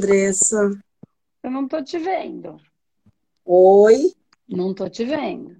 [0.00, 0.70] Andressa.
[1.42, 2.56] Eu não tô te vendo.
[3.44, 4.14] Oi?
[4.48, 5.56] Não tô te vendo.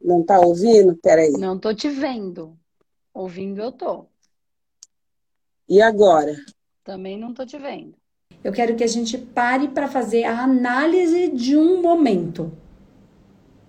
[0.00, 0.96] Não tá ouvindo?
[0.96, 1.30] Peraí.
[1.32, 2.58] Não tô te vendo.
[3.14, 4.06] Ouvindo eu tô.
[5.68, 6.36] E agora?
[6.82, 7.94] Também não tô te vendo.
[8.42, 12.52] Eu quero que a gente pare para fazer a análise de um momento.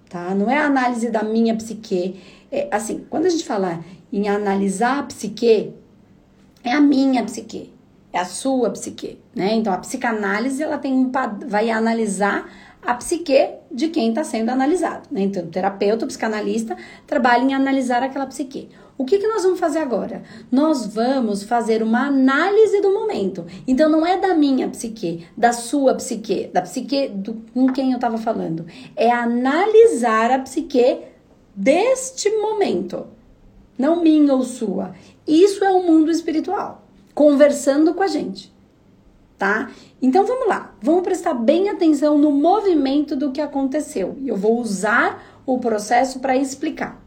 [0.10, 0.34] Tá?
[0.34, 2.20] Não é a análise da minha psique.
[2.52, 5.74] É, assim, quando a gente fala em analisar a psique,
[6.63, 7.74] é a minha psique,
[8.13, 9.55] é a sua psique, né?
[9.55, 11.12] Então a psicanálise ela tem um
[11.48, 12.48] vai analisar
[12.81, 15.21] a psique de quem está sendo analisado, né?
[15.21, 18.70] Então o terapeuta, o psicanalista trabalha em analisar aquela psique.
[18.95, 20.21] O que, que nós vamos fazer agora?
[20.52, 23.45] Nós vamos fazer uma análise do momento.
[23.68, 27.95] Então, não é da minha psique, da sua psique, da psique do, com quem eu
[27.95, 28.68] estava falando.
[28.95, 30.99] É analisar a psique
[31.55, 33.07] deste momento.
[33.77, 34.93] Não minha ou sua.
[35.27, 36.82] Isso é o mundo espiritual,
[37.14, 38.54] conversando com a gente.
[39.38, 39.72] Tá?
[40.02, 44.18] Então vamos lá, vamos prestar bem atenção no movimento do que aconteceu.
[44.26, 47.04] Eu vou usar o processo para explicar.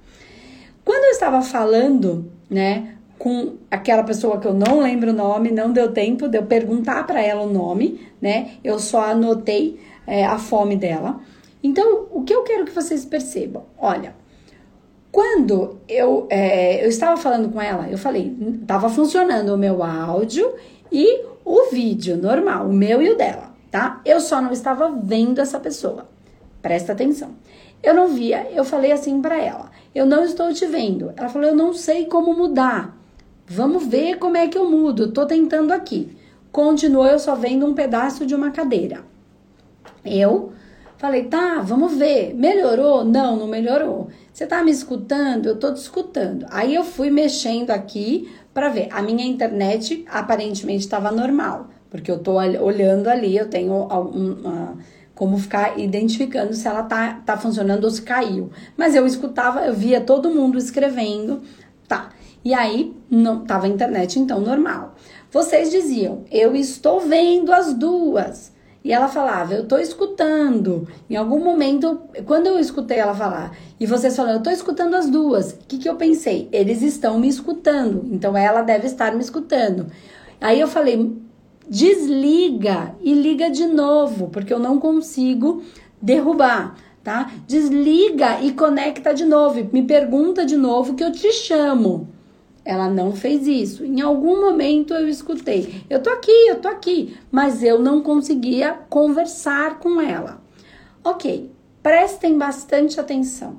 [0.85, 5.73] Quando eu estava falando, né, com aquela pessoa que eu não lembro o nome, não
[5.73, 8.53] deu tempo de eu perguntar para ela o nome, né?
[8.63, 11.21] Eu só anotei é, a fome dela.
[11.63, 13.65] Então, o que eu quero que vocês percebam?
[13.79, 14.15] Olha,
[15.17, 20.53] quando eu, é, eu estava falando com ela, eu falei, estava funcionando o meu áudio
[20.93, 24.03] e o vídeo normal, o meu e o dela, tá?
[24.05, 26.07] Eu só não estava vendo essa pessoa.
[26.61, 27.31] Presta atenção.
[27.83, 31.11] Eu não via, eu falei assim para ela: Eu não estou te vendo.
[31.17, 32.95] Ela falou: Eu não sei como mudar.
[33.47, 35.13] Vamos ver como é que eu mudo.
[35.13, 36.15] Tô tentando aqui.
[36.53, 39.03] Continuou eu só vendo um pedaço de uma cadeira.
[40.05, 40.53] Eu
[40.99, 42.35] falei: Tá, vamos ver.
[42.35, 43.05] Melhorou?
[43.05, 44.09] Não, não melhorou.
[44.33, 45.47] Você tá me escutando?
[45.47, 46.47] Eu tô te escutando.
[46.51, 48.89] Aí eu fui mexendo aqui para ver.
[48.91, 54.77] A minha internet aparentemente estava normal, porque eu tô olhando ali, eu tenho uma
[55.17, 58.51] como ficar identificando se ela tá, tá funcionando ou se caiu.
[58.77, 61.43] Mas eu escutava, eu via todo mundo escrevendo,
[61.89, 62.11] tá.
[62.45, 64.95] E aí não tava a internet então normal.
[65.33, 68.53] Vocês diziam: "Eu estou vendo as duas".
[68.87, 70.87] E ela falava: "Eu estou escutando".
[71.11, 75.11] Em algum momento, quando eu escutei ela falar, e vocês falando: "Eu estou escutando as
[75.11, 75.51] duas".
[75.51, 76.49] O que que eu pensei?
[76.53, 78.07] Eles estão me escutando.
[78.13, 79.89] Então ela deve estar me escutando.
[80.41, 81.21] Aí eu falei:
[81.69, 85.65] desliga e liga de novo, porque eu não consigo
[86.01, 87.33] derrubar, tá?
[87.45, 92.09] Desliga e conecta de novo, me pergunta de novo que eu te chamo.
[92.67, 93.85] Ela não fez isso.
[93.85, 95.85] Em algum momento eu escutei.
[95.89, 100.43] Eu tô aqui, eu tô aqui, mas eu não conseguia conversar com ela.
[101.05, 101.49] OK.
[101.81, 103.59] Prestem bastante atenção.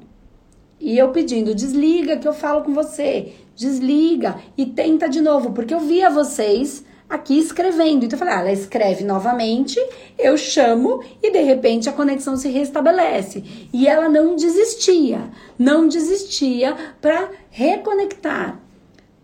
[0.77, 3.31] E eu pedindo, desliga que eu falo com você.
[3.55, 8.03] Desliga e tenta de novo, porque eu via vocês aqui escrevendo.
[8.03, 9.79] Então eu falei, ah, ela escreve novamente,
[10.19, 13.69] eu chamo e de repente a conexão se restabelece.
[13.71, 18.66] E ela não desistia, não desistia para reconectar.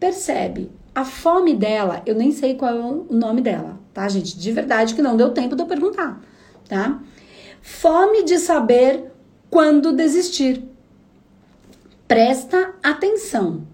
[0.04, 0.70] Percebe?
[0.94, 4.38] A fome dela, eu nem sei qual é o nome dela, tá, gente?
[4.38, 6.22] De verdade que não deu tempo de eu perguntar,
[6.68, 7.00] tá?
[7.62, 9.10] Fome de saber
[9.50, 10.62] quando desistir.
[12.06, 13.66] Presta atenção.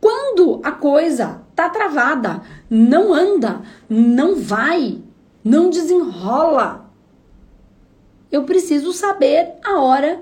[0.00, 5.00] Quando a coisa tá travada, não anda, não vai,
[5.44, 6.90] não desenrola.
[8.32, 10.20] Eu preciso saber a hora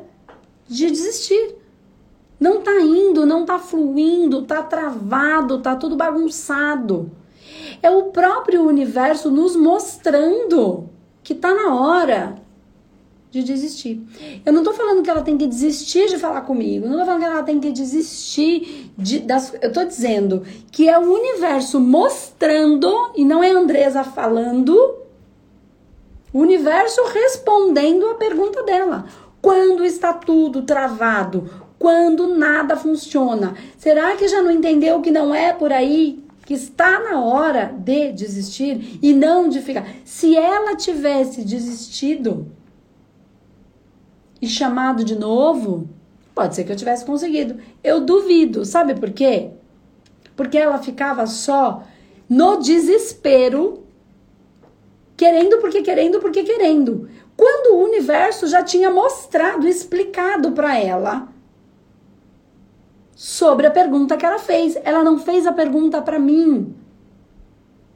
[0.69, 1.62] de desistir.
[2.43, 7.09] Não tá indo, não tá fluindo, tá travado, tá tudo bagunçado.
[7.81, 10.91] É o próprio universo nos mostrando
[11.23, 12.35] que tá na hora
[13.31, 14.03] de desistir.
[14.45, 17.21] Eu não tô falando que ela tem que desistir de falar comigo, não tô falando
[17.21, 19.55] que ela tem que desistir de, das.
[19.63, 20.43] Eu tô dizendo
[20.73, 24.75] que é o universo mostrando, e não é a Andresa falando,
[26.33, 29.07] o universo respondendo a pergunta dela.
[29.43, 31.51] Quando está tudo travado?
[31.79, 33.55] Quando nada funciona?
[33.77, 36.25] Será que já não entendeu que não é por aí?
[36.47, 39.85] Que está na hora de desistir e não de ficar.
[40.05, 42.47] Se ela tivesse desistido,
[44.43, 45.89] e chamado de novo,
[46.35, 47.59] pode ser que eu tivesse conseguido.
[47.83, 48.65] Eu duvido.
[48.65, 49.51] Sabe por quê?
[50.35, 51.85] Porque ela ficava só
[52.29, 53.85] no desespero,
[55.17, 57.09] querendo porque querendo porque querendo.
[57.43, 61.27] Quando o universo já tinha mostrado, explicado para ela
[63.17, 64.79] sobre a pergunta que ela fez.
[64.85, 66.73] Ela não fez a pergunta para mim.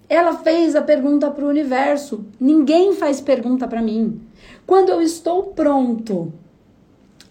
[0.08, 2.26] Ela fez a pergunta para o universo.
[2.40, 4.20] Ninguém faz pergunta para mim.
[4.66, 6.32] Quando eu estou pronto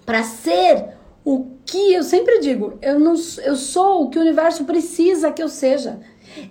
[0.06, 0.94] para ser
[1.26, 5.44] o que eu sempre digo, eu não eu sou o que o universo precisa que
[5.44, 6.00] eu seja.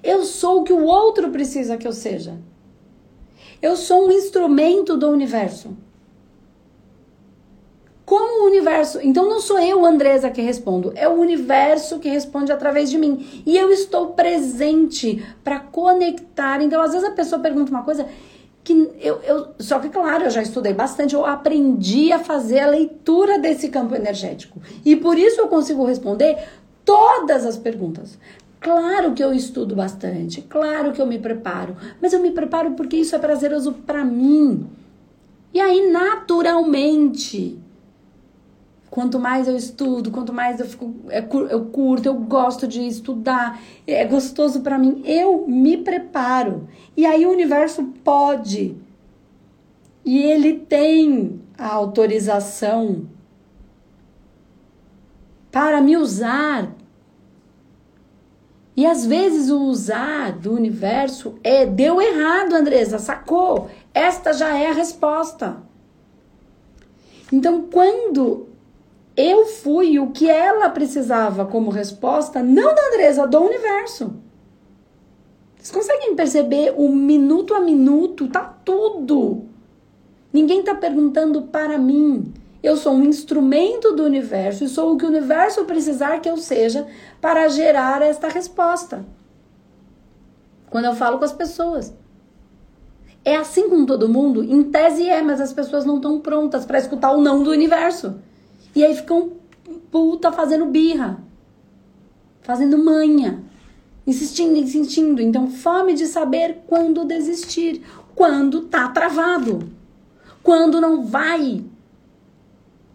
[0.03, 2.39] Eu sou o que o outro precisa que eu seja.
[3.65, 5.75] Eu sou um instrumento do universo.
[8.05, 9.01] Como o universo.
[9.03, 10.93] Então não sou eu, Andresa, que respondo.
[10.95, 13.43] É o universo que responde através de mim.
[13.47, 16.61] E eu estou presente para conectar.
[16.61, 18.07] Então, às vezes a pessoa pergunta uma coisa
[18.63, 19.49] que eu, eu.
[19.59, 21.15] Só que, claro, eu já estudei bastante.
[21.15, 24.61] Eu aprendi a fazer a leitura desse campo energético.
[24.85, 26.37] E por isso eu consigo responder
[26.85, 28.19] todas as perguntas.
[28.65, 32.97] Claro que eu estudo bastante, claro que eu me preparo, mas eu me preparo porque
[32.97, 34.67] isso é prazeroso para mim.
[35.53, 37.59] E aí, naturalmente,
[38.89, 41.19] quanto mais eu estudo, quanto mais eu fico, é
[41.51, 46.67] eu curto, eu gosto de estudar, é gostoso para mim, eu me preparo.
[46.97, 48.75] E aí o universo pode.
[50.03, 53.05] E ele tem a autorização
[55.53, 56.75] para me usar
[58.77, 63.71] e às vezes o usar do universo é deu errado, Andresa, sacou?
[63.93, 65.59] Esta já é a resposta.
[67.33, 68.49] Então, quando
[69.17, 74.17] eu fui o que ela precisava como resposta, não da Andresa, do universo.
[75.57, 78.29] Vocês conseguem perceber o minuto a minuto?
[78.29, 79.45] Tá tudo.
[80.33, 82.35] Ninguém tá perguntando para mim.
[82.65, 86.39] Eu sou um instrumento do universo e sou o que o universo precisar que eu
[86.39, 86.87] seja
[87.21, 89.05] para gerar esta resposta.
[90.71, 91.93] Quando eu falo com as pessoas.
[93.23, 94.43] É assim com todo mundo?
[94.43, 98.15] Em tese é, mas as pessoas não estão prontas para escutar o não do universo.
[98.75, 99.33] E aí ficam
[99.91, 101.23] puta fazendo birra,
[102.41, 103.45] fazendo manha,
[104.07, 105.21] insistindo, insistindo.
[105.21, 107.83] Então, fome de saber quando desistir,
[108.15, 109.69] quando tá travado,
[110.43, 111.63] quando não vai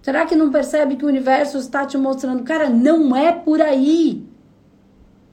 [0.09, 4.27] Será que não percebe que o universo está te mostrando, cara, não é por aí?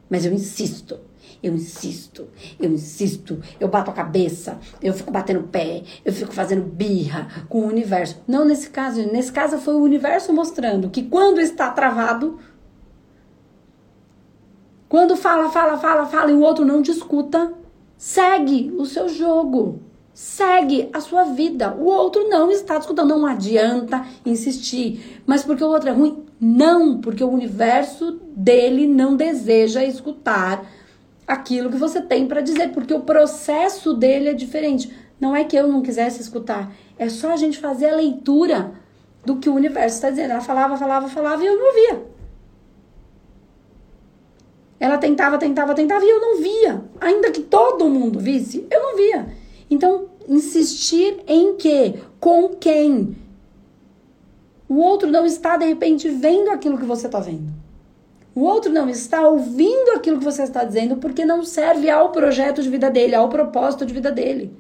[0.07, 1.01] Mas eu insisto,
[1.43, 2.29] eu insisto,
[2.61, 7.61] eu insisto, eu bato a cabeça, eu fico batendo pé, eu fico fazendo birra com
[7.61, 8.23] o universo.
[8.29, 12.39] Não nesse caso, nesse caso foi o universo mostrando que quando está travado,
[14.91, 17.51] quando fala, fala, fala, fala e o outro não te escuta,
[17.97, 19.86] segue o seu jogo
[20.17, 21.75] segue a sua vida.
[21.75, 23.11] O outro não está escutando.
[23.11, 25.21] Não adianta insistir.
[25.27, 26.25] Mas porque o outro é ruim?
[26.41, 30.65] Não, porque o universo dele não deseja escutar
[31.27, 34.91] aquilo que você tem para dizer, porque o processo dele é diferente.
[35.21, 38.73] Não é que eu não quisesse escutar, é só a gente fazer a leitura
[39.25, 40.31] do que o universo está dizendo.
[40.31, 42.07] Ela falava, falava, falava e eu não via.
[44.81, 46.85] Ela tentava, tentava, tentava e eu não via.
[47.01, 49.46] Ainda que todo mundo visse, eu não via.
[49.71, 51.95] Então, insistir em quê?
[52.21, 53.17] Com quem?
[54.69, 57.53] O outro não está, de repente, vendo aquilo que você está vendo.
[58.35, 62.63] O outro não está ouvindo aquilo que você está dizendo porque não serve ao projeto
[62.63, 64.55] de vida dele, ao propósito de vida dele.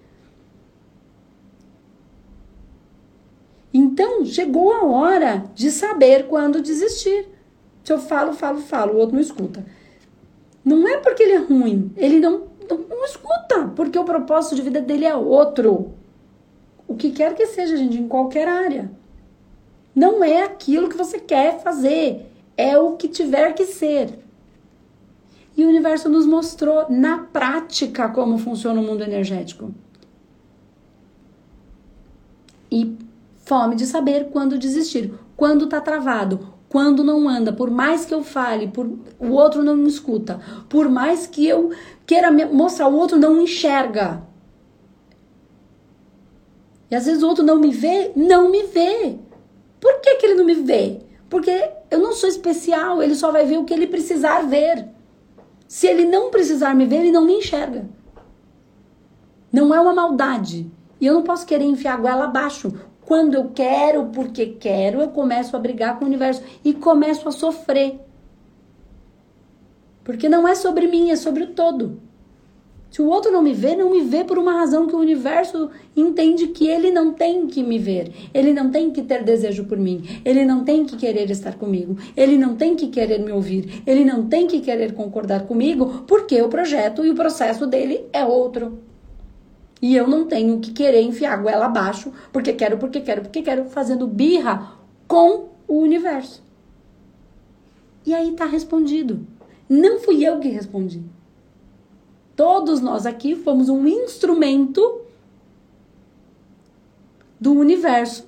[3.72, 7.28] Então, chegou a hora de saber quando desistir.
[7.84, 9.64] Se eu falo, falo, falo, o outro não escuta.
[10.64, 14.62] Não é porque ele é ruim, ele não então, não escuta, porque o propósito de
[14.62, 15.92] vida dele é outro.
[16.86, 18.90] O que quer que seja, gente, em qualquer área.
[19.94, 22.26] Não é aquilo que você quer fazer,
[22.56, 24.18] é o que tiver que ser.
[25.56, 29.72] E o universo nos mostrou na prática como funciona o mundo energético.
[32.70, 32.98] E
[33.44, 38.22] fome de saber quando desistir, quando está travado, quando não anda, por mais que eu
[38.22, 38.86] fale, por,
[39.18, 41.70] o outro não me escuta, por mais que eu
[42.04, 44.22] queira mostrar, o outro não enxerga.
[46.90, 49.16] E às vezes o outro não me vê, não me vê.
[49.80, 51.00] Por que, que ele não me vê?
[51.30, 51.50] Porque
[51.90, 54.86] eu não sou especial, ele só vai ver o que ele precisar ver.
[55.66, 57.88] Se ele não precisar me ver, ele não me enxerga.
[59.50, 60.70] Não é uma maldade.
[61.00, 62.70] E eu não posso querer enfiar a goela abaixo.
[63.06, 67.30] Quando eu quero, porque quero, eu começo a brigar com o universo e começo a
[67.30, 68.00] sofrer.
[70.02, 72.00] Porque não é sobre mim, é sobre o todo.
[72.90, 75.70] Se o outro não me vê, não me vê por uma razão que o universo
[75.96, 78.10] entende que ele não tem que me ver.
[78.34, 80.02] Ele não tem que ter desejo por mim.
[80.24, 81.96] Ele não tem que querer estar comigo.
[82.16, 83.84] Ele não tem que querer me ouvir.
[83.86, 88.24] Ele não tem que querer concordar comigo, porque o projeto e o processo dele é
[88.24, 88.85] outro.
[89.80, 93.42] E eu não tenho que querer enfiar a goela abaixo, porque quero, porque quero, porque
[93.42, 94.72] quero, fazendo birra
[95.06, 96.42] com o universo.
[98.04, 99.26] E aí tá respondido.
[99.68, 101.02] Não fui eu que respondi.
[102.34, 105.02] Todos nós aqui fomos um instrumento
[107.40, 108.26] do universo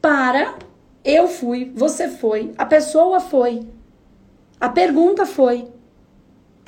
[0.00, 0.56] para
[1.04, 3.66] eu fui, você foi, a pessoa foi,
[4.60, 5.68] a pergunta foi,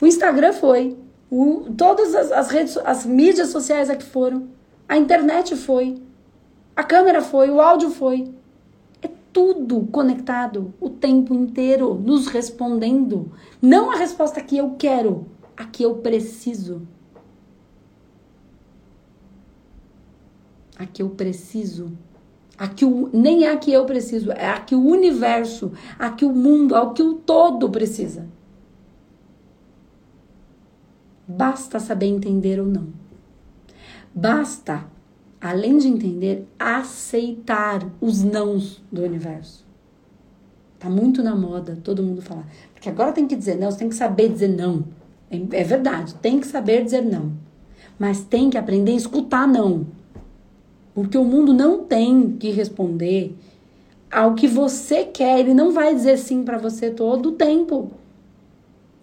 [0.01, 0.97] o Instagram foi,
[1.31, 4.49] O, todas as, as redes, as mídias sociais aqui foram.
[4.89, 6.03] A internet foi.
[6.77, 8.33] A câmera foi, o áudio foi.
[9.01, 13.33] É tudo conectado o tempo inteiro, nos respondendo.
[13.61, 15.27] Não a resposta que eu quero,
[15.57, 16.83] a que eu preciso.
[20.77, 21.93] A que eu preciso.
[22.57, 26.11] A que o, nem é a que eu preciso, é a que o universo, a
[26.11, 28.29] que o mundo, a que o todo precisa.
[31.27, 32.89] Basta saber entender ou não.
[34.15, 34.85] Basta,
[35.41, 39.65] além de entender, aceitar os nãos do universo.
[40.79, 42.47] Tá muito na moda todo mundo falar.
[42.75, 44.85] Porque agora tem que dizer não, você tem que saber dizer não.
[45.31, 47.33] É, é verdade, tem que saber dizer não.
[47.99, 49.87] Mas tem que aprender a escutar não.
[50.95, 53.35] Porque o mundo não tem que responder
[54.11, 55.41] ao que você quer.
[55.41, 57.91] Ele não vai dizer sim para você todo o tempo.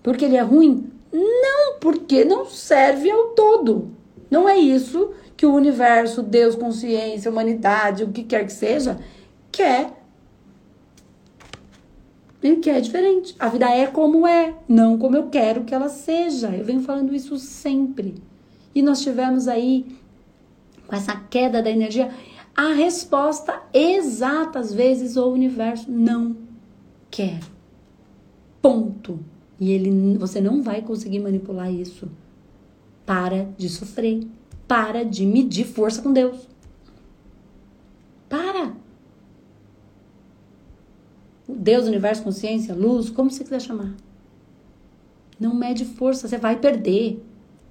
[0.01, 0.89] Porque ele é ruim?
[1.11, 3.91] Não, porque não serve ao todo.
[4.29, 8.99] Não é isso que o universo, Deus, consciência, humanidade, o que quer que seja,
[9.51, 9.91] quer.
[12.41, 13.35] Ele quer diferente.
[13.37, 16.49] A vida é como é, não como eu quero que ela seja.
[16.49, 18.15] Eu venho falando isso sempre.
[18.73, 19.85] E nós tivemos aí
[20.87, 22.11] com essa queda da energia,
[22.55, 26.35] a resposta exata, às vezes, o universo não
[27.09, 27.39] quer.
[28.61, 29.19] Ponto.
[29.61, 32.09] E ele, você não vai conseguir manipular isso.
[33.05, 34.27] Para de sofrer.
[34.67, 36.47] Para de medir força com Deus.
[38.27, 38.73] Para.
[41.47, 43.93] Deus, universo, consciência, luz, como você quiser chamar.
[45.39, 47.23] Não mede força, você vai perder.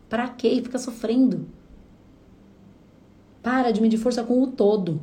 [0.09, 0.61] Para quê?
[0.63, 1.49] Fica sofrendo.
[3.43, 5.01] Para de medir força com o todo.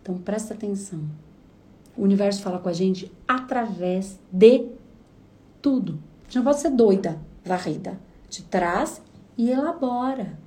[0.00, 1.00] Então presta atenção.
[1.96, 4.66] O universo fala com a gente através de
[5.62, 5.98] tudo.
[6.22, 7.98] A gente não pode ser doida, varrida.
[8.28, 9.00] Te traz
[9.36, 10.38] e elabora.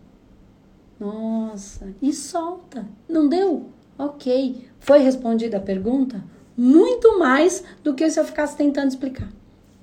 [1.00, 2.86] Nossa, e solta.
[3.08, 3.70] Não deu?
[3.98, 4.68] Ok.
[4.80, 6.24] Foi respondida a pergunta?
[6.56, 9.30] Muito mais do que se eu ficasse tentando explicar.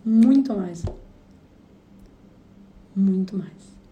[0.05, 0.85] Muito mais.
[2.95, 3.76] Muito mais.